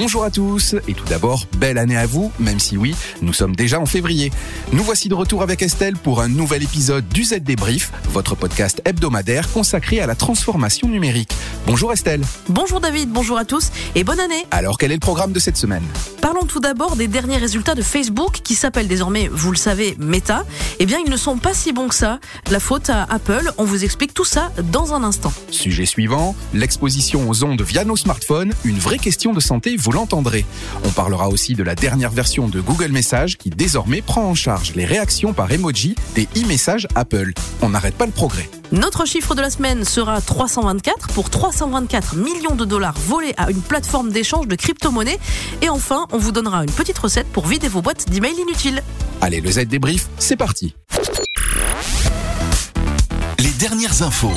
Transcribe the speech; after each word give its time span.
Bonjour 0.00 0.22
à 0.22 0.30
tous 0.30 0.76
et 0.86 0.94
tout 0.94 1.04
d'abord, 1.06 1.46
belle 1.58 1.76
année 1.76 1.96
à 1.96 2.06
vous, 2.06 2.30
même 2.38 2.60
si 2.60 2.76
oui, 2.76 2.94
nous 3.20 3.32
sommes 3.32 3.56
déjà 3.56 3.80
en 3.80 3.84
février. 3.84 4.30
Nous 4.72 4.84
voici 4.84 5.08
de 5.08 5.14
retour 5.14 5.42
avec 5.42 5.60
Estelle 5.60 5.96
pour 5.96 6.20
un 6.20 6.28
nouvel 6.28 6.62
épisode 6.62 7.08
du 7.08 7.24
Z 7.24 7.40
Débrief, 7.40 7.90
votre 8.04 8.36
podcast 8.36 8.80
hebdomadaire 8.84 9.50
consacré 9.50 9.98
à 9.98 10.06
la 10.06 10.14
transformation 10.14 10.86
numérique. 10.86 11.32
Bonjour 11.66 11.92
Estelle. 11.92 12.22
Bonjour 12.48 12.78
David, 12.78 13.10
bonjour 13.10 13.38
à 13.38 13.44
tous 13.44 13.72
et 13.96 14.04
bonne 14.04 14.20
année. 14.20 14.46
Alors 14.52 14.78
quel 14.78 14.92
est 14.92 14.94
le 14.94 15.00
programme 15.00 15.32
de 15.32 15.40
cette 15.40 15.56
semaine? 15.56 15.82
Parlons 16.20 16.44
tout 16.44 16.60
d'abord 16.60 16.94
des 16.94 17.08
derniers 17.08 17.38
résultats 17.38 17.74
de 17.74 17.82
Facebook 17.82 18.40
qui 18.44 18.54
s'appelle 18.54 18.86
désormais, 18.86 19.28
vous 19.32 19.50
le 19.50 19.56
savez, 19.56 19.96
Meta. 19.98 20.44
Eh 20.78 20.86
bien, 20.86 20.98
ils 21.04 21.10
ne 21.10 21.16
sont 21.16 21.38
pas 21.38 21.54
si 21.54 21.72
bons 21.72 21.88
que 21.88 21.94
ça. 21.94 22.20
La 22.52 22.60
faute 22.60 22.88
à 22.88 23.02
Apple, 23.04 23.50
on 23.58 23.64
vous 23.64 23.82
explique 23.82 24.14
tout 24.14 24.24
ça 24.24 24.52
dans 24.70 24.94
un 24.94 25.02
instant. 25.02 25.32
Sujet 25.50 25.86
suivant, 25.86 26.36
l'exposition 26.54 27.28
aux 27.28 27.42
ondes 27.42 27.62
via 27.62 27.84
nos 27.84 27.96
smartphones, 27.96 28.52
une 28.64 28.78
vraie 28.78 28.98
question 28.98 29.32
de 29.32 29.40
santé 29.40 29.76
vous 29.88 29.92
l'entendrez. 29.92 30.44
On 30.84 30.90
parlera 30.90 31.30
aussi 31.30 31.54
de 31.54 31.62
la 31.62 31.74
dernière 31.74 32.10
version 32.10 32.46
de 32.46 32.60
Google 32.60 32.92
Messages 32.92 33.38
qui 33.38 33.48
désormais 33.48 34.02
prend 34.02 34.22
en 34.22 34.34
charge 34.34 34.74
les 34.74 34.84
réactions 34.84 35.32
par 35.32 35.50
emoji 35.50 35.94
des 36.14 36.28
e-messages 36.36 36.86
Apple. 36.94 37.32
On 37.62 37.70
n'arrête 37.70 37.94
pas 37.94 38.04
le 38.04 38.12
progrès. 38.12 38.50
Notre 38.70 39.06
chiffre 39.06 39.34
de 39.34 39.40
la 39.40 39.48
semaine 39.48 39.86
sera 39.86 40.20
324 40.20 41.08
pour 41.14 41.30
324 41.30 42.16
millions 42.16 42.54
de 42.54 42.66
dollars 42.66 42.98
volés 42.98 43.32
à 43.38 43.50
une 43.50 43.62
plateforme 43.62 44.10
d'échange 44.10 44.46
de 44.46 44.56
crypto-monnaies. 44.56 45.18
Et 45.62 45.70
enfin, 45.70 46.06
on 46.12 46.18
vous 46.18 46.32
donnera 46.32 46.64
une 46.64 46.70
petite 46.70 46.98
recette 46.98 47.28
pour 47.28 47.46
vider 47.46 47.68
vos 47.68 47.80
boîtes 47.80 48.10
d'emails 48.10 48.38
inutiles. 48.38 48.82
Allez, 49.22 49.40
le 49.40 49.50
Z 49.50 49.68
débrief, 49.68 50.08
c'est 50.18 50.36
parti. 50.36 50.74
Les 53.38 53.52
dernières 53.52 54.02
infos. 54.02 54.36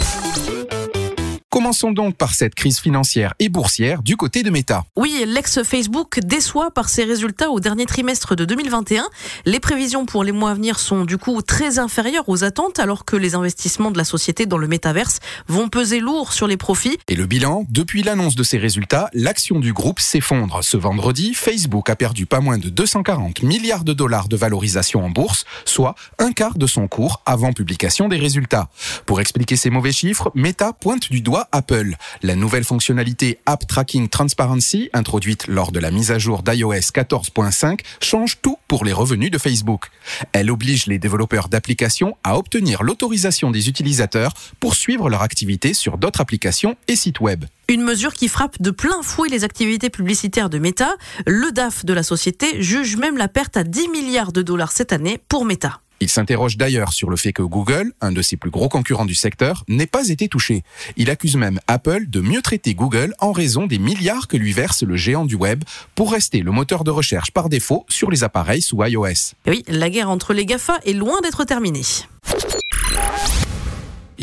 Commençons 1.52 1.92
donc 1.92 2.16
par 2.16 2.34
cette 2.34 2.56
crise 2.56 2.80
financière 2.80 3.34
et 3.40 3.50
boursière 3.50 4.04
du 4.04 4.16
côté 4.16 4.42
de 4.42 4.50
Meta. 4.50 4.86
Oui, 4.96 5.26
l'ex-Facebook 5.28 6.22
déçoit 6.22 6.72
par 6.72 6.88
ses 6.88 7.04
résultats 7.04 7.50
au 7.50 7.60
dernier 7.60 7.86
trimestre 7.86 8.38
de 8.38 8.46
2021. 8.46 9.04
Les 9.44 9.60
prévisions 9.60 10.06
pour 10.06 10.24
les 10.24 10.32
mois 10.32 10.52
à 10.52 10.54
venir 10.54 10.80
sont 10.80 11.04
du 11.04 11.18
coup 11.18 11.42
très 11.42 11.78
inférieures 11.78 12.30
aux 12.30 12.46
attentes 12.46 12.80
alors 12.80 13.04
que 13.04 13.18
les 13.18 13.36
investissements 13.36 13.92
de 13.92 13.98
la 13.98 14.06
société 14.06 14.46
dans 14.46 14.58
le 14.58 14.70
métaverse 14.70 15.20
vont 15.50 15.68
peser 15.68 16.00
lourd 16.00 16.32
sur 16.32 16.48
les 16.48 16.56
profits. 16.56 16.98
Et 17.10 17.16
le 17.18 17.26
bilan, 17.26 17.66
depuis 17.68 18.02
l'annonce 18.02 18.36
de 18.36 18.44
ces 18.44 18.58
résultats, 18.58 19.10
l'action 19.14 19.60
du 19.60 19.74
groupe 19.74 20.00
s'effondre. 20.00 20.64
Ce 20.64 20.78
vendredi, 20.78 21.34
Facebook 21.34 21.90
a 21.90 21.98
perdu 21.98 22.28
pas 22.28 22.40
moins 22.40 22.60
de 22.60 22.70
240 22.70 23.44
milliards 23.44 23.84
de 23.84 23.92
dollars 23.92 24.30
de 24.30 24.38
valorisation 24.38 25.04
en 25.04 25.10
bourse, 25.10 25.44
soit 25.66 25.96
un 26.18 26.32
quart 26.32 26.58
de 26.58 26.66
son 26.66 26.88
cours 26.88 27.22
avant 27.26 27.52
publication 27.52 28.08
des 28.08 28.16
résultats. 28.16 28.70
Pour 29.06 29.20
expliquer 29.20 29.58
ces 29.58 29.70
mauvais 29.70 29.92
chiffres, 29.92 30.32
Meta 30.34 30.72
pointe 30.72 31.12
du 31.12 31.20
doigt 31.20 31.41
Apple. 31.52 31.96
La 32.22 32.36
nouvelle 32.36 32.64
fonctionnalité 32.64 33.40
App 33.46 33.68
Tracking 33.68 34.10
Transparency, 34.10 34.90
introduite 34.94 35.48
lors 35.48 35.72
de 35.72 35.80
la 35.80 35.92
mise 35.92 36.12
à 36.12 36.20
jour 36.20 36.44
d'iOS 36.44 36.74
14.5, 36.74 37.80
change 38.02 38.40
tout 38.42 38.58
pour 38.68 38.86
les 38.86 38.94
revenus 38.94 39.32
de 39.32 39.38
Facebook. 39.38 39.90
Elle 40.34 40.52
oblige 40.52 40.86
les 40.88 41.00
développeurs 41.00 41.50
d'applications 41.50 42.18
à 42.24 42.38
obtenir 42.38 42.84
l'autorisation 42.84 43.52
des 43.52 43.70
utilisateurs 43.70 44.34
pour 44.60 44.76
suivre 44.76 45.10
leur 45.10 45.22
activité 45.22 45.74
sur 45.74 45.98
d'autres 45.98 46.22
applications 46.22 46.76
et 46.88 46.96
sites 46.96 47.20
web. 47.20 47.46
Une 47.68 47.84
mesure 47.84 48.14
qui 48.14 48.28
frappe 48.28 48.62
de 48.62 48.72
plein 48.72 49.02
fouet 49.02 49.30
les 49.30 49.44
activités 49.44 49.90
publicitaires 49.90 50.50
de 50.50 50.60
Meta. 50.60 50.96
Le 51.26 51.52
DAF 51.52 51.86
de 51.86 51.94
la 51.94 52.04
société 52.04 52.62
juge 52.62 52.98
même 52.98 53.18
la 53.18 53.28
perte 53.28 53.56
à 53.56 53.64
10 53.64 53.88
milliards 53.88 54.32
de 54.34 54.42
dollars 54.42 54.72
cette 54.72 54.92
année 54.92 55.20
pour 55.30 55.46
Meta. 55.46 55.80
Il 56.02 56.10
s'interroge 56.10 56.58
d'ailleurs 56.58 56.94
sur 56.94 57.12
le 57.12 57.16
fait 57.16 57.32
que 57.32 57.44
Google, 57.44 57.94
un 58.02 58.12
de 58.12 58.24
ses 58.24 58.36
plus 58.36 58.50
gros 58.50 58.70
concurrents 58.70 59.06
du 59.06 59.14
secteur, 59.14 59.64
n'ait 59.68 59.86
pas 59.86 60.10
été 60.10 60.28
touché. 60.28 60.64
Il 60.98 61.12
accuse 61.12 61.36
même 61.36 61.60
Apple 61.68 62.08
de 62.08 62.22
mieux 62.22 62.42
traiter 62.42 62.74
Google 62.74 63.14
en 63.20 63.32
raison 63.32 63.68
des 63.68 63.78
milliards 63.78 64.28
que 64.28 64.36
lui 64.36 64.52
verse 64.52 64.82
le 64.82 64.98
géant 64.98 65.26
du 65.26 65.36
web 65.36 65.64
pour 65.94 66.12
rester 66.12 66.40
le 66.40 66.52
moteur 66.52 66.84
de 66.84 66.90
recherche 66.90 67.30
par 67.30 67.50
défaut 67.50 67.86
sur 67.88 68.10
les 68.10 68.24
appareils 68.24 68.64
sous 68.64 68.84
iOS. 68.84 69.36
Oui, 69.46 69.64
la 69.68 69.92
guerre 69.92 70.10
entre 70.10 70.34
les 70.34 70.48
GAFA 70.48 70.80
est 70.86 70.94
loin 70.94 71.22
d'être 71.22 71.44
terminée. 71.44 71.86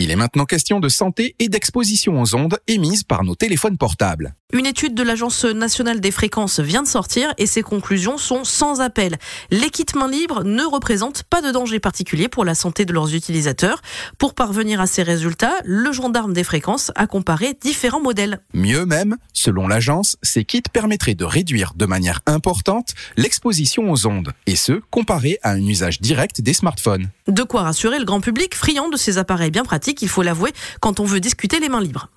Il 0.01 0.13
est 0.13 0.17
maintenant 0.17 0.45
question 0.45 0.79
de 0.79 0.89
santé 0.89 1.35
et 1.41 1.49
d'exposition 1.49 2.23
aux 2.23 2.37
ondes 2.37 2.61
émises 2.69 3.03
par 3.03 3.25
nos 3.25 3.35
téléphones 3.35 3.77
portables. 3.77 4.37
Une 4.55 4.65
étude 4.65 4.95
de 4.95 5.03
l'Agence 5.03 5.45
nationale 5.45 6.01
des 6.01 6.13
fréquences 6.13 6.61
vient 6.61 6.83
de 6.83 6.89
sortir 6.89 7.35
et 7.37 7.47
ses 7.47 7.63
conclusions 7.63 8.17
sont 8.17 8.45
sans 8.45 8.81
appel. 8.81 9.19
Les 9.51 9.69
kits 9.69 9.85
main 9.95 10.09
libre 10.09 10.43
ne 10.45 10.63
représentent 10.63 11.25
pas 11.25 11.43
de 11.43 11.51
danger 11.51 11.81
particulier 11.81 12.29
pour 12.29 12.47
la 12.47 12.55
santé 12.55 12.87
de 12.87 12.93
leurs 12.95 13.15
utilisateurs. 13.15 13.83
Pour 14.17 14.35
parvenir 14.35 14.81
à 14.81 14.87
ces 14.87 15.03
résultats, 15.03 15.57
le 15.65 15.93
gendarme 15.93 16.33
des 16.33 16.45
fréquences 16.45 16.93
a 16.95 17.07
comparé 17.07 17.59
différents 17.61 18.01
modèles. 18.01 18.41
Mieux 18.55 18.87
même, 18.87 19.17
selon 19.35 19.69
l'agence, 19.69 20.17
ces 20.23 20.45
kits 20.45 20.63
permettraient 20.73 21.15
de 21.15 21.27
réduire 21.27 21.75
de 21.75 21.85
manière 21.85 22.21
importante 22.25 22.95
l'exposition 23.19 23.91
aux 23.91 24.07
ondes, 24.07 24.33
et 24.47 24.57
ce, 24.57 24.81
comparé 24.91 25.39
à 25.43 25.51
un 25.51 25.67
usage 25.67 26.01
direct 26.01 26.41
des 26.41 26.55
smartphones. 26.55 27.11
De 27.27 27.43
quoi 27.43 27.65
rassurer 27.65 27.99
le 27.99 28.07
grand 28.07 28.21
public 28.23 28.55
friand 28.55 28.89
de 28.89 28.97
ces 28.97 29.19
appareils 29.19 29.51
bien 29.51 29.65
pratiques, 29.65 29.88
il 30.03 30.09
faut 30.09 30.23
l'avouer, 30.23 30.53
quand 30.81 31.01
on 31.01 31.05
veut 31.05 31.21
discuter 31.21 31.61
les 31.61 31.69
mains 31.69 31.81
libres. 31.81 32.09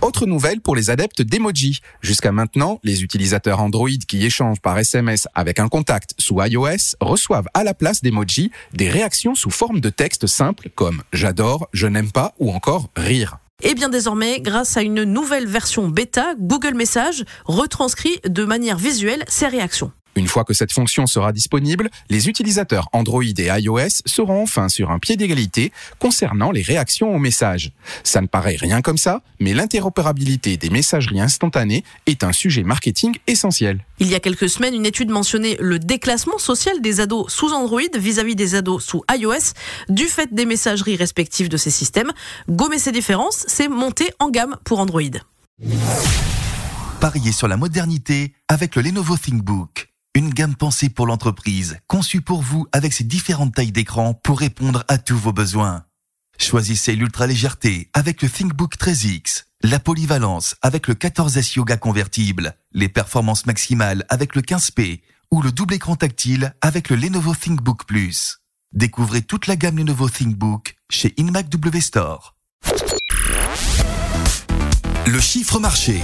Autre 0.00 0.26
nouvelle 0.26 0.60
pour 0.60 0.76
les 0.76 0.90
adeptes 0.90 1.22
d'emoji. 1.22 1.80
Jusqu'à 2.00 2.30
maintenant, 2.30 2.78
les 2.84 3.02
utilisateurs 3.02 3.60
Android 3.60 3.88
qui 4.06 4.24
échangent 4.24 4.60
par 4.60 4.78
SMS 4.78 5.26
avec 5.34 5.58
un 5.58 5.68
contact 5.68 6.14
sous 6.18 6.40
iOS 6.40 6.96
reçoivent 7.00 7.48
à 7.52 7.64
la 7.64 7.74
place 7.74 8.00
d'emoji 8.00 8.52
des 8.72 8.88
réactions 8.88 9.34
sous 9.34 9.50
forme 9.50 9.80
de 9.80 9.90
texte 9.90 10.26
simple 10.26 10.70
comme 10.74 11.02
j'adore, 11.12 11.68
je 11.72 11.88
n'aime 11.88 12.12
pas 12.12 12.32
ou 12.38 12.52
encore 12.52 12.90
rire. 12.96 13.38
Et 13.64 13.74
bien 13.74 13.88
désormais, 13.88 14.40
grâce 14.40 14.76
à 14.76 14.82
une 14.82 15.02
nouvelle 15.02 15.48
version 15.48 15.88
bêta, 15.88 16.34
Google 16.38 16.74
Message 16.74 17.24
retranscrit 17.44 18.20
de 18.24 18.44
manière 18.44 18.78
visuelle 18.78 19.24
ces 19.26 19.48
réactions. 19.48 19.90
Une 20.18 20.26
fois 20.26 20.42
que 20.42 20.52
cette 20.52 20.72
fonction 20.72 21.06
sera 21.06 21.30
disponible, 21.30 21.88
les 22.10 22.28
utilisateurs 22.28 22.88
Android 22.92 23.22
et 23.22 23.46
iOS 23.60 24.02
seront 24.04 24.42
enfin 24.42 24.68
sur 24.68 24.90
un 24.90 24.98
pied 24.98 25.16
d'égalité 25.16 25.70
concernant 26.00 26.50
les 26.50 26.60
réactions 26.60 27.14
aux 27.14 27.20
messages. 27.20 27.70
Ça 28.02 28.20
ne 28.20 28.26
paraît 28.26 28.56
rien 28.56 28.82
comme 28.82 28.98
ça, 28.98 29.22
mais 29.38 29.54
l'interopérabilité 29.54 30.56
des 30.56 30.70
messageries 30.70 31.20
instantanées 31.20 31.84
est 32.06 32.24
un 32.24 32.32
sujet 32.32 32.64
marketing 32.64 33.14
essentiel. 33.28 33.84
Il 34.00 34.08
y 34.08 34.16
a 34.16 34.20
quelques 34.20 34.48
semaines, 34.48 34.74
une 34.74 34.86
étude 34.86 35.10
mentionnait 35.10 35.56
le 35.60 35.78
déclassement 35.78 36.38
social 36.38 36.80
des 36.80 36.98
ados 36.98 37.32
sous 37.32 37.52
Android 37.52 37.80
vis-à-vis 37.96 38.34
des 38.34 38.56
ados 38.56 38.84
sous 38.84 39.04
iOS 39.12 39.54
du 39.88 40.06
fait 40.06 40.34
des 40.34 40.46
messageries 40.46 40.96
respectives 40.96 41.48
de 41.48 41.56
ces 41.56 41.70
systèmes. 41.70 42.10
Gommer 42.50 42.80
ces 42.80 42.90
différences, 42.90 43.44
c'est 43.46 43.68
monter 43.68 44.10
en 44.18 44.30
gamme 44.30 44.56
pour 44.64 44.80
Android. 44.80 45.02
Pariez 47.00 47.30
sur 47.30 47.46
la 47.46 47.56
modernité 47.56 48.32
avec 48.48 48.74
le 48.74 48.82
Lenovo 48.82 49.16
ThinkBook. 49.16 49.88
Une 50.14 50.30
gamme 50.30 50.56
pensée 50.56 50.88
pour 50.88 51.06
l'entreprise, 51.06 51.78
conçue 51.86 52.20
pour 52.20 52.42
vous 52.42 52.66
avec 52.72 52.92
ses 52.92 53.04
différentes 53.04 53.54
tailles 53.54 53.72
d'écran 53.72 54.14
pour 54.14 54.40
répondre 54.40 54.84
à 54.88 54.98
tous 54.98 55.16
vos 55.16 55.32
besoins. 55.32 55.84
Choisissez 56.38 56.96
l'ultra 56.96 57.26
légèreté 57.26 57.90
avec 57.92 58.22
le 58.22 58.28
ThinkBook 58.28 58.76
13X, 58.76 59.44
la 59.62 59.78
polyvalence 59.78 60.56
avec 60.62 60.88
le 60.88 60.94
14S 60.94 61.56
Yoga 61.56 61.76
convertible, 61.76 62.54
les 62.72 62.88
performances 62.88 63.46
maximales 63.46 64.04
avec 64.08 64.34
le 64.34 64.42
15P 64.42 65.02
ou 65.30 65.42
le 65.42 65.52
double 65.52 65.74
écran 65.74 65.96
tactile 65.96 66.54
avec 66.62 66.90
le 66.90 66.96
Lenovo 66.96 67.34
ThinkBook 67.34 67.84
Plus. 67.84 68.38
Découvrez 68.72 69.22
toute 69.22 69.46
la 69.46 69.56
gamme 69.56 69.78
Lenovo 69.78 70.08
ThinkBook 70.08 70.76
chez 70.90 71.14
InMac 71.18 71.48
W 71.48 71.80
Store. 71.80 72.36
Le 75.06 75.20
chiffre 75.20 75.58
marché. 75.58 76.02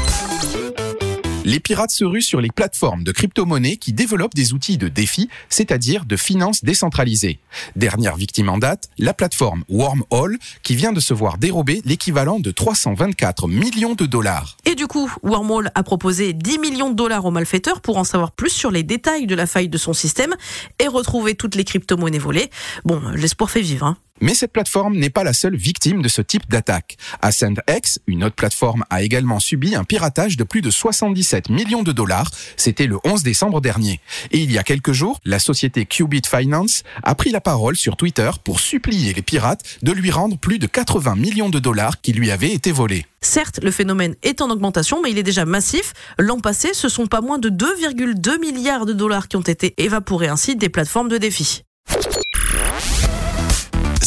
Les 1.47 1.61
pirates 1.61 1.91
se 1.91 2.07
ruent 2.07 2.23
sur 2.23 2.41
les 2.41 2.51
plateformes 2.51 3.05
de 3.05 3.13
crypto-monnaies 3.13 3.77
qui 3.77 3.93
développent 3.93 4.35
des 4.35 4.55
outils 4.55 4.79
de 4.79 4.89
défi, 4.89 5.29
c'est-à-dire 5.51 6.07
de 6.07 6.17
finances 6.17 6.65
décentralisées. 6.65 7.39
Dernière 7.77 8.17
victime 8.17 8.49
en 8.49 8.57
date, 8.57 8.89
la 8.97 9.13
plateforme 9.13 9.63
Wormhole 9.69 10.39
qui 10.63 10.75
vient 10.75 10.95
de 10.95 11.01
se 11.01 11.13
voir 11.13 11.37
dérober 11.37 11.83
l'équivalent 11.85 12.41
de 12.41 12.51
324 12.51 13.47
millions 13.47 13.93
de 13.93 14.07
dollars. 14.07 14.57
Et 14.65 14.75
du 14.75 14.87
coup, 14.87 15.13
Wormhole 15.23 15.71
a 15.75 15.83
proposé 15.83 16.33
10 16.33 16.59
millions 16.61 16.89
de 16.89 16.97
dollars 16.97 17.27
aux 17.27 17.31
malfaiteurs 17.31 17.83
pour 17.83 17.99
en 17.99 18.05
savoir 18.05 18.33
plus 18.33 18.49
sur 18.49 18.71
les 18.71 18.83
détails 18.83 19.27
de 19.27 19.35
la 19.35 19.47
faille 19.47 19.69
de 19.69 19.77
son 19.77 19.93
système 19.93 20.35
et 20.79 20.89
retrouver 20.89 21.35
toutes 21.35 21.57
les 21.57 21.65
crypto-monnaies 21.65 22.19
volées. 22.19 22.49
Bon, 22.87 23.03
l'espoir 23.15 23.51
fait 23.51 23.61
vivre. 23.61 23.85
Hein. 23.85 23.99
Mais 24.21 24.35
cette 24.35 24.53
plateforme 24.53 24.97
n'est 24.97 25.11
pas 25.11 25.25
la 25.25 25.33
seule 25.33 25.57
victime 25.57 26.01
de 26.01 26.09
ce 26.09 26.23
type 26.23 26.49
d'attaque. 26.49 26.97
AscendX, 27.21 27.99
une 28.07 28.23
autre 28.23 28.37
plateforme, 28.37 28.85
a 28.89 29.03
également 29.03 29.41
subi 29.41 29.75
un 29.75 29.83
piratage 29.83 30.37
de 30.37 30.45
plus 30.45 30.63
de 30.63 30.71
77 30.71 31.51
millions 31.51 31.83
de 31.83 31.91
dollars. 31.91 32.31
C'était 32.57 32.87
le 32.87 32.99
11 33.05 33.25
décembre 33.25 33.61
dernier. 33.61 34.01
Et 34.31 34.39
il 34.39 34.53
y 34.53 34.59
a 34.59 34.63
quelques 34.63 34.93
jours, 34.93 35.19
la 35.25 35.41
société 35.41 35.85
Qubit 35.85 36.23
Finance 36.27 36.85
a 37.03 37.17
pris 37.17 37.31
la 37.31 37.41
parole 37.41 37.75
sur 37.75 37.97
Twitter 37.97 38.31
pour 38.45 38.61
supplier 38.61 39.13
les 39.13 39.23
pirates 39.23 39.79
de 39.83 39.91
lui 39.91 40.13
rendre 40.13 40.39
plus 40.39 40.61
de 40.61 40.69
80 40.69 41.17
millions 41.17 41.51
de 41.51 41.59
dollars 41.59 42.01
qui 42.01 42.13
lui 42.13 42.31
avaient 42.31 42.53
été 42.53 42.71
volés. 42.71 43.07
Certes, 43.21 43.59
le 43.63 43.73
phénomène 43.73 44.15
est 44.23 44.43
en 44.43 44.51
augmentation, 44.51 45.03
mais 45.03 45.11
il 45.11 45.19
est 45.19 45.25
déjà 45.25 45.45
massif. 45.45 45.93
L'an 46.19 46.39
passé, 46.39 46.73
ce 46.73 46.89
sont 46.89 47.09
pas 47.09 47.21
moins 47.21 47.39
de 47.39 47.51
2,2 47.51 48.39
milliards 48.39 48.87
de 48.87 48.93
dollars 48.93 49.27
qui 49.27 49.37
ont 49.37 49.41
été 49.41 49.75
évaporés 49.77 50.29
ainsi 50.29 50.55
des 50.55 50.69
plateformes 50.69 51.09
de 51.09 51.19
défi 51.19 51.65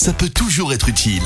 ça 0.07 0.13
peut 0.13 0.29
toujours 0.29 0.71
être 0.71 0.87
utile. 0.87 1.23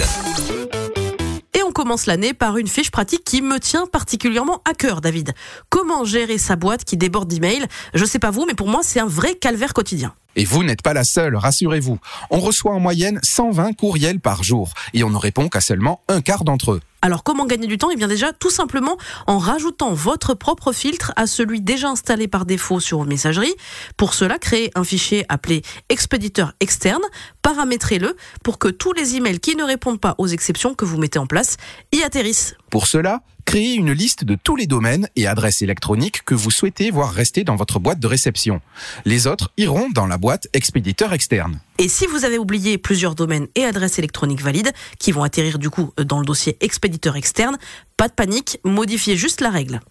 Et 1.54 1.62
on 1.62 1.72
commence 1.72 2.08
l'année 2.08 2.34
par 2.34 2.58
une 2.58 2.66
fiche 2.66 2.90
pratique 2.90 3.24
qui 3.24 3.44
me 3.44 3.60
tient 3.60 3.86
particulièrement 3.86 4.64
à 4.68 4.74
cœur, 4.74 5.02
David. 5.02 5.36
Comment 5.70 6.04
gérer 6.04 6.40
sa 6.40 6.56
boîte 6.56 6.84
qui 6.84 6.98
déborde 6.98 7.28
d'emails? 7.28 7.68
Je 7.94 8.06
sais 8.06 8.18
pas 8.18 8.32
vous, 8.32 8.44
mais 8.48 8.56
pour 8.56 8.68
moi, 8.68 8.80
c'est 8.82 9.00
un 9.00 9.06
vrai 9.06 9.36
calvaire 9.36 9.76
quotidien. 9.76 10.16
Et 10.36 10.46
vous 10.46 10.64
n'êtes 10.64 10.82
pas 10.82 10.94
la 10.94 11.04
seule, 11.04 11.36
rassurez-vous. 11.36 12.00
On 12.30 12.40
reçoit 12.40 12.74
en 12.74 12.80
moyenne 12.80 13.20
120 13.24 13.74
courriels 13.74 14.20
par 14.20 14.44
jour 14.44 14.74
et 14.94 15.04
on 15.04 15.10
ne 15.10 15.18
répond 15.18 15.50
qu'à 15.50 15.62
seulement 15.62 16.02
un 16.08 16.22
quart 16.22 16.44
d'entre 16.44 16.74
eux. 16.74 16.82
Alors 17.04 17.24
comment 17.24 17.46
gagner 17.46 17.66
du 17.66 17.80
temps? 17.80 17.90
Eh 17.92 17.96
bien 17.96 18.08
déjà 18.08 18.32
tout 18.32 18.52
simplement 18.52 18.98
en 19.26 19.40
rajoutant 19.40 19.94
votre 19.94 20.36
propre 20.36 20.72
filtre 20.72 21.14
à 21.16 21.26
celui 21.26 21.60
déjà 21.60 21.90
installé 21.90 22.28
par 22.28 22.46
défaut 22.46 22.80
sur 22.80 23.00
vos 23.00 23.06
messageries. 23.06 23.56
Pour 23.98 24.14
cela, 24.14 24.38
créez 24.38 24.72
un 24.76 24.84
fichier 24.84 25.26
appelé 25.28 25.64
expéditeur 25.90 26.54
externe, 26.60 27.02
paramétrez-le 27.42 28.16
pour 28.44 28.60
que 28.60 28.68
tous 28.68 28.94
les 28.94 29.16
emails 29.16 29.40
qui 29.40 29.56
ne 29.56 29.64
répondent 29.64 30.00
pas 30.00 30.14
aux 30.20 30.28
exceptions 30.28 30.76
que 30.76 30.86
vous 30.86 30.98
mettez 30.98 31.18
en 31.18 31.26
place 31.26 31.58
y 31.92 32.04
atterrissent. 32.04 32.56
Pour 32.72 32.88
cela, 32.88 33.22
créez 33.44 33.74
une 33.74 33.92
liste 33.92 34.24
de 34.24 34.36
tous 34.36 34.56
les 34.56 34.66
domaines 34.66 35.10
et 35.18 35.28
adresses 35.28 35.62
électroniques 35.62 36.24
que 36.24 36.34
vous 36.34 36.52
souhaitez 36.52 36.90
voir 36.90 37.12
rester 37.12 37.44
dans 37.44 37.58
votre 37.58 37.80
boîte 37.80 38.00
de 38.00 38.08
réception. 38.08 38.62
Les 39.04 39.28
autres 39.28 39.52
iront 39.58 39.90
dans 39.94 40.08
la 40.08 40.18
boîte 40.18 40.48
expéditeur 40.54 41.12
externe. 41.12 41.60
Et 41.80 41.90
si 41.90 42.08
vous 42.08 42.24
avez 42.24 42.38
oublié 42.38 42.78
plusieurs 42.78 43.14
domaines 43.14 43.48
et 43.56 43.66
adresses 43.66 44.00
électroniques 44.00 44.42
valides, 44.42 44.72
qui 45.00 45.12
vont 45.12 45.24
atterrir 45.24 45.60
du 45.60 45.70
coup 45.70 45.94
dans 45.98 46.20
le 46.20 46.26
dossier 46.26 46.56
expéditeur 46.62 47.18
externe, 47.18 47.58
pas 47.98 48.08
de 48.08 48.14
panique, 48.14 48.58
modifiez 48.64 49.18
juste 49.18 49.42
la 49.42 49.50
règle. 49.50 49.82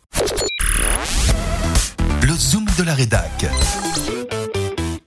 Le 2.23 2.33
zoom 2.33 2.65
de 2.79 2.83
la 2.83 2.95
rédac. 2.95 3.45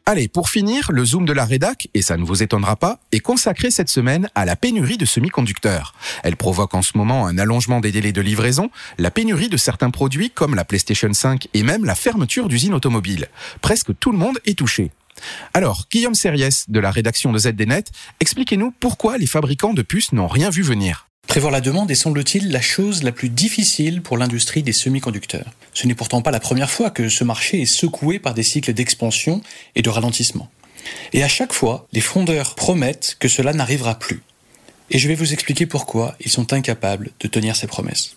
Allez, 0.05 0.27
pour 0.27 0.49
finir, 0.49 0.91
le 0.91 1.05
Zoom 1.05 1.25
de 1.25 1.31
la 1.31 1.45
rédac, 1.45 1.87
et 1.93 2.01
ça 2.01 2.17
ne 2.17 2.25
vous 2.25 2.43
étonnera 2.43 2.75
pas, 2.75 2.99
est 3.13 3.21
consacré 3.21 3.71
cette 3.71 3.87
semaine 3.87 4.29
à 4.35 4.43
la 4.43 4.57
pénurie 4.57 4.97
de 4.97 5.05
semi-conducteurs. 5.05 5.93
Elle 6.23 6.35
provoque 6.35 6.73
en 6.73 6.81
ce 6.81 6.97
moment 6.97 7.25
un 7.25 7.37
allongement 7.37 7.79
des 7.79 7.93
délais 7.93 8.11
de 8.11 8.19
livraison, 8.19 8.69
la 8.97 9.11
pénurie 9.11 9.47
de 9.47 9.55
certains 9.55 9.91
produits 9.91 10.29
comme 10.29 10.55
la 10.55 10.65
PlayStation 10.65 11.13
5 11.13 11.47
et 11.53 11.63
même 11.63 11.85
la 11.85 11.95
fermeture 11.95 12.49
d'usines 12.49 12.73
automobiles. 12.73 13.29
Presque 13.61 13.97
tout 13.97 14.11
le 14.11 14.17
monde 14.17 14.39
est 14.45 14.57
touché. 14.57 14.91
Alors, 15.53 15.85
Guillaume 15.89 16.15
Serriès, 16.15 16.69
de 16.69 16.81
la 16.81 16.91
rédaction 16.91 17.31
de 17.31 17.39
ZDNet, 17.39 17.85
expliquez-nous 18.19 18.73
pourquoi 18.77 19.17
les 19.17 19.27
fabricants 19.27 19.73
de 19.73 19.83
puces 19.83 20.11
n'ont 20.11 20.27
rien 20.27 20.49
vu 20.49 20.63
venir. 20.63 21.07
Prévoir 21.27 21.53
la 21.53 21.61
demande 21.61 21.89
est 21.89 21.95
semble-t-il 21.95 22.51
la 22.51 22.61
chose 22.61 23.03
la 23.03 23.13
plus 23.13 23.29
difficile 23.29 24.01
pour 24.01 24.17
l'industrie 24.17 24.63
des 24.63 24.73
semi-conducteurs. 24.73 25.53
Ce 25.73 25.87
n'est 25.87 25.95
pourtant 25.95 26.21
pas 26.21 26.31
la 26.31 26.39
première 26.39 26.69
fois 26.69 26.89
que 26.89 27.09
ce 27.09 27.23
marché 27.23 27.61
est 27.61 27.65
secoué 27.65 28.19
par 28.19 28.33
des 28.33 28.43
cycles 28.43 28.73
d'expansion 28.73 29.41
et 29.75 29.81
de 29.81 29.89
ralentissement. 29.89 30.49
Et 31.13 31.23
à 31.23 31.27
chaque 31.27 31.53
fois, 31.53 31.87
les 31.93 32.01
fondeurs 32.01 32.55
promettent 32.55 33.17
que 33.19 33.27
cela 33.27 33.53
n'arrivera 33.53 33.97
plus. 33.97 34.21
Et 34.89 34.99
je 34.99 35.07
vais 35.07 35.15
vous 35.15 35.33
expliquer 35.33 35.65
pourquoi 35.65 36.15
ils 36.19 36.31
sont 36.31 36.53
incapables 36.53 37.11
de 37.19 37.27
tenir 37.27 37.55
ces 37.55 37.67
promesses. 37.67 38.15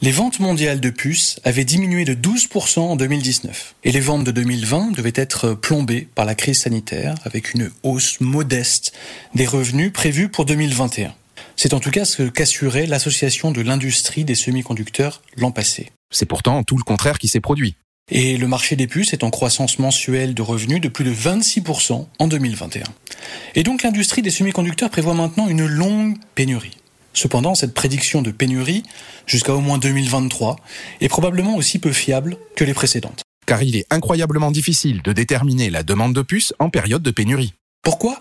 Les 0.00 0.12
ventes 0.12 0.38
mondiales 0.38 0.78
de 0.78 0.90
puces 0.90 1.40
avaient 1.42 1.64
diminué 1.64 2.04
de 2.04 2.14
12% 2.14 2.78
en 2.78 2.96
2019. 2.96 3.74
Et 3.82 3.90
les 3.90 4.00
ventes 4.00 4.22
de 4.22 4.30
2020 4.30 4.92
devaient 4.92 5.12
être 5.16 5.54
plombées 5.54 6.06
par 6.14 6.24
la 6.24 6.36
crise 6.36 6.60
sanitaire 6.60 7.16
avec 7.24 7.52
une 7.52 7.70
hausse 7.82 8.20
modeste 8.20 8.92
des 9.34 9.46
revenus 9.46 9.92
prévus 9.92 10.28
pour 10.28 10.44
2021. 10.44 11.12
C'est 11.56 11.74
en 11.74 11.80
tout 11.80 11.90
cas 11.90 12.04
ce 12.04 12.22
qu'assurait 12.22 12.86
l'Association 12.86 13.50
de 13.50 13.60
l'industrie 13.60 14.24
des 14.24 14.36
semi-conducteurs 14.36 15.22
l'an 15.36 15.50
passé. 15.50 15.90
C'est 16.10 16.26
pourtant 16.26 16.62
tout 16.62 16.76
le 16.76 16.82
contraire 16.82 17.18
qui 17.18 17.28
s'est 17.28 17.40
produit. 17.40 17.76
Et 18.10 18.38
le 18.38 18.48
marché 18.48 18.74
des 18.76 18.86
puces 18.86 19.12
est 19.12 19.22
en 19.22 19.30
croissance 19.30 19.78
mensuelle 19.78 20.32
de 20.32 20.40
revenus 20.40 20.80
de 20.80 20.88
plus 20.88 21.04
de 21.04 21.12
26% 21.12 22.06
en 22.18 22.26
2021. 22.26 22.84
Et 23.54 23.62
donc 23.62 23.82
l'industrie 23.82 24.22
des 24.22 24.30
semi-conducteurs 24.30 24.88
prévoit 24.88 25.14
maintenant 25.14 25.48
une 25.48 25.66
longue 25.66 26.16
pénurie. 26.34 26.76
Cependant, 27.12 27.54
cette 27.54 27.74
prédiction 27.74 28.22
de 28.22 28.30
pénurie, 28.30 28.82
jusqu'à 29.26 29.54
au 29.54 29.60
moins 29.60 29.78
2023, 29.78 30.56
est 31.00 31.08
probablement 31.08 31.56
aussi 31.56 31.78
peu 31.78 31.92
fiable 31.92 32.38
que 32.56 32.64
les 32.64 32.74
précédentes. 32.74 33.22
Car 33.46 33.62
il 33.62 33.76
est 33.76 33.86
incroyablement 33.90 34.50
difficile 34.50 35.02
de 35.02 35.12
déterminer 35.12 35.68
la 35.68 35.82
demande 35.82 36.14
de 36.14 36.22
puces 36.22 36.54
en 36.58 36.70
période 36.70 37.02
de 37.02 37.10
pénurie. 37.10 37.54
Pourquoi? 37.82 38.20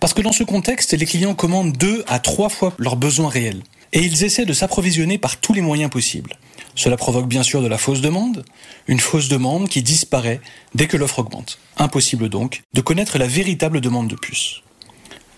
Parce 0.00 0.14
que 0.14 0.22
dans 0.22 0.32
ce 0.32 0.44
contexte, 0.44 0.92
les 0.94 1.06
clients 1.06 1.34
commandent 1.34 1.76
deux 1.76 2.04
à 2.08 2.18
trois 2.18 2.48
fois 2.48 2.72
leurs 2.78 2.96
besoins 2.96 3.28
réels. 3.28 3.62
Et 3.92 4.00
ils 4.00 4.24
essaient 4.24 4.44
de 4.44 4.52
s'approvisionner 4.52 5.18
par 5.18 5.38
tous 5.38 5.52
les 5.52 5.60
moyens 5.60 5.90
possibles. 5.90 6.36
Cela 6.78 6.96
provoque 6.96 7.26
bien 7.26 7.42
sûr 7.42 7.60
de 7.60 7.66
la 7.66 7.76
fausse 7.76 8.00
demande, 8.00 8.44
une 8.86 9.00
fausse 9.00 9.26
demande 9.26 9.68
qui 9.68 9.82
disparaît 9.82 10.40
dès 10.76 10.86
que 10.86 10.96
l'offre 10.96 11.18
augmente. 11.18 11.58
Impossible 11.76 12.28
donc 12.28 12.62
de 12.72 12.80
connaître 12.80 13.18
la 13.18 13.26
véritable 13.26 13.80
demande 13.80 14.06
de 14.06 14.14
puces. 14.14 14.62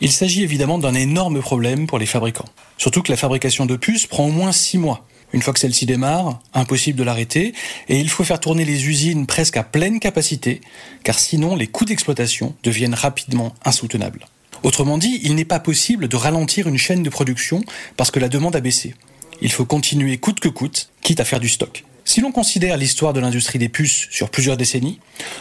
Il 0.02 0.12
s'agit 0.12 0.42
évidemment 0.42 0.76
d'un 0.76 0.92
énorme 0.92 1.40
problème 1.40 1.86
pour 1.86 1.98
les 1.98 2.04
fabricants. 2.04 2.50
Surtout 2.76 3.00
que 3.00 3.10
la 3.10 3.16
fabrication 3.16 3.64
de 3.64 3.76
puces 3.76 4.06
prend 4.06 4.26
au 4.26 4.30
moins 4.30 4.52
six 4.52 4.76
mois. 4.76 5.06
Une 5.32 5.40
fois 5.40 5.54
que 5.54 5.60
celle-ci 5.60 5.86
démarre, 5.86 6.40
impossible 6.52 6.98
de 6.98 7.04
l'arrêter, 7.04 7.54
et 7.88 7.98
il 7.98 8.10
faut 8.10 8.24
faire 8.24 8.40
tourner 8.40 8.66
les 8.66 8.86
usines 8.86 9.26
presque 9.26 9.56
à 9.56 9.62
pleine 9.62 9.98
capacité, 9.98 10.60
car 11.04 11.18
sinon 11.18 11.56
les 11.56 11.68
coûts 11.68 11.86
d'exploitation 11.86 12.54
deviennent 12.62 12.92
rapidement 12.92 13.54
insoutenables. 13.64 14.26
Autrement 14.62 14.98
dit, 14.98 15.20
il 15.22 15.36
n'est 15.36 15.46
pas 15.46 15.60
possible 15.60 16.06
de 16.06 16.16
ralentir 16.16 16.68
une 16.68 16.76
chaîne 16.76 17.02
de 17.02 17.08
production 17.08 17.64
parce 17.96 18.10
que 18.10 18.20
la 18.20 18.28
demande 18.28 18.56
a 18.56 18.60
baissé. 18.60 18.94
Il 19.42 19.52
faut 19.52 19.64
continuer 19.64 20.18
coûte 20.18 20.40
que 20.40 20.48
coûte, 20.48 20.90
quitte 21.02 21.20
à 21.20 21.24
faire 21.24 21.40
du 21.40 21.48
stock. 21.48 21.84
Si 22.04 22.20
l'on 22.20 22.32
considère 22.32 22.76
l'histoire 22.76 23.12
de 23.12 23.20
l'industrie 23.20 23.58
des 23.58 23.68
puces 23.68 24.08
sur 24.10 24.30
plusieurs 24.30 24.56
décennies, 24.56 24.98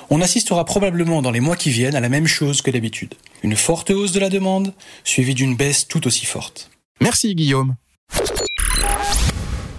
on 0.09 0.21
assistera 0.21 0.65
probablement 0.65 1.21
dans 1.21 1.31
les 1.31 1.39
mois 1.39 1.55
qui 1.55 1.71
viennent 1.71 1.95
à 1.95 1.99
la 1.99 2.09
même 2.09 2.27
chose 2.27 2.61
que 2.61 2.71
d'habitude. 2.71 3.15
Une 3.43 3.55
forte 3.55 3.89
hausse 3.89 4.11
de 4.11 4.19
la 4.19 4.29
demande, 4.29 4.73
suivie 5.03 5.33
d'une 5.33 5.55
baisse 5.55 5.87
tout 5.87 6.05
aussi 6.05 6.25
forte. 6.25 6.69
Merci 7.01 7.33
Guillaume. 7.33 7.75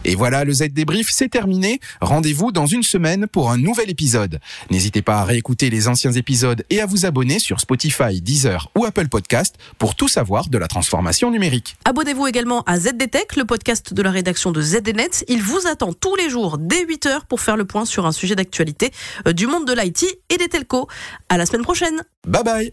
Et 0.05 0.14
voilà, 0.14 0.44
le 0.44 0.52
Z 0.52 0.69
débrief, 0.73 1.08
c'est 1.11 1.29
terminé. 1.29 1.81
Rendez-vous 2.00 2.52
dans 2.52 2.67
une 2.67 2.82
semaine 2.82 3.26
pour 3.26 3.50
un 3.50 3.58
nouvel 3.58 3.91
épisode. 3.91 4.41
N'hésitez 4.70 5.02
pas 5.02 5.20
à 5.20 5.25
réécouter 5.25 5.70
les 5.70 5.88
anciens 5.88 6.12
épisodes 6.12 6.64
et 6.70 6.81
à 6.81 6.87
vous 6.87 7.06
abonner 7.06 7.38
sur 7.38 7.61
Spotify, 7.61 8.20
Deezer 8.20 8.70
ou 8.76 8.85
Apple 8.85 9.08
Podcast 9.08 9.56
pour 9.79 9.94
tout 9.94 10.08
savoir 10.08 10.49
de 10.49 10.58
la 10.58 10.69
transformation 10.69 11.31
numérique. 11.31 11.76
Abonnez-vous 11.85 12.26
également 12.26 12.62
à 12.62 12.79
ZDTech, 12.79 13.37
le 13.37 13.44
podcast 13.44 13.93
de 13.93 14.02
la 14.02 14.11
rédaction 14.11 14.52
de 14.52 14.62
ZDNet. 14.62 15.25
Il 15.29 15.43
vous 15.43 15.67
attend 15.67 15.93
tous 15.93 16.17
les 16.17 16.31
jours 16.31 16.58
dès 16.58 16.85
8h 16.85 17.26
pour 17.29 17.41
faire 17.41 17.56
le 17.56 17.64
point 17.64 17.85
sur 17.85 18.06
un 18.06 18.12
sujet 18.12 18.37
d'actualité 18.37 18.93
euh, 19.26 19.32
du 19.32 19.47
monde 19.47 19.67
de 19.67 19.73
l'IT 19.73 20.05
et 20.31 20.37
des 20.37 20.49
telcos. 20.49 20.88
À 21.29 21.37
la 21.37 21.47
semaine 21.47 21.62
prochaine. 21.62 22.02
Bye 22.26 22.44
bye. 22.44 22.73